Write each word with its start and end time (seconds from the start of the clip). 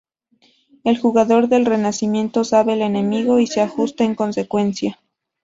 El 0.83 0.99
jugador 0.99 1.47
del 1.47 1.67
Renacimiento 1.67 2.43
sabe 2.43 2.73
el 2.73 2.81
enemigo 2.81 3.37
y 3.39 3.45
se 3.45 3.61
ajusta 3.61 4.03
en 4.03 4.15
consecuencia. 4.15 4.99